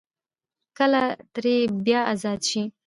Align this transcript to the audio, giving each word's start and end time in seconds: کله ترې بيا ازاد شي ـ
کله 0.77 1.03
ترې 1.33 1.55
بيا 1.85 2.01
ازاد 2.13 2.39
شي 2.49 2.63
ـ 2.67 2.71